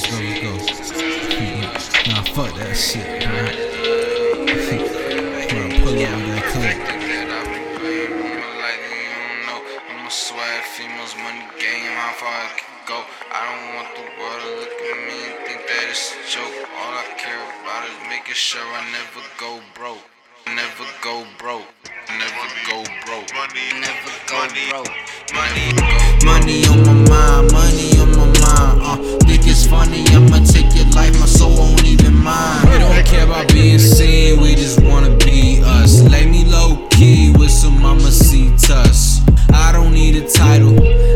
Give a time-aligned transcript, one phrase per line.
[0.00, 2.12] let's go, let's go.
[2.12, 3.52] nah, fuck that shit, man.
[5.50, 7.00] Bro, pull up with that clip.
[10.10, 12.98] Swag females, money game, how far I can go.
[13.30, 16.50] I don't want the world to look at me and think that it's a joke.
[16.66, 20.02] All I care about is making sure I never go broke.
[20.50, 21.70] Never go broke.
[22.10, 23.30] Never go broke.
[23.38, 24.90] Money, never go broke.
[25.30, 25.78] Money,
[26.26, 26.99] Money on my
[40.40, 40.72] title,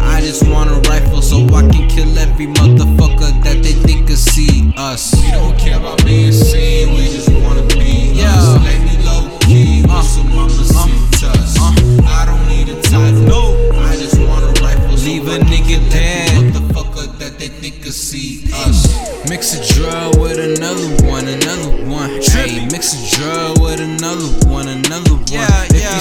[0.00, 4.16] I just want a rifle so I can kill every motherfucker that they think could
[4.16, 5.12] see us.
[5.20, 8.46] We don't care about being seen, we just wanna be us.
[8.62, 9.96] Lay me low key so uh.
[9.98, 11.58] with some mamacitas.
[11.58, 11.66] Uh.
[11.66, 12.18] Uh.
[12.18, 13.42] I don't need a title, no.
[13.74, 14.94] I just want a rifle.
[14.94, 16.54] Leave a nigga dead.
[16.54, 18.86] Motherfucker that they think could see us.
[19.28, 22.10] Mix a drug with another one, another one.
[22.22, 25.26] Hey, mix a drug with another one, another one.
[25.26, 25.57] Yeah, yeah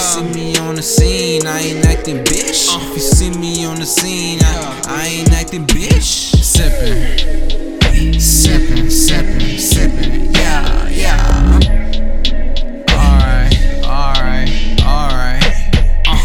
[0.07, 2.69] see me on the scene, I ain't acting bitch.
[2.69, 2.79] Uh.
[2.81, 6.33] If you see me on the scene, I, I ain't acting bitch.
[6.41, 11.59] Sipping, sipping, sipping, sipping, yeah, yeah.
[12.91, 14.49] Alright, alright,
[14.81, 15.43] alright.
[16.07, 16.23] Uh.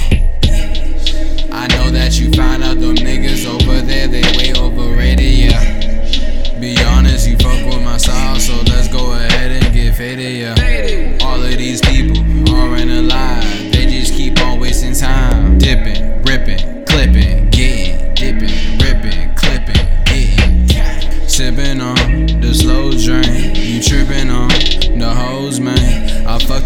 [1.53, 4.23] I know that you find out them niggas over there, they.
[6.63, 11.27] Be honest, you fuck with my style, so let's go ahead and get faded, yeah.
[11.27, 13.32] All of these people are in a lie.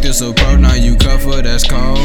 [0.06, 1.95] pockets so pro, now you cover, that's cold.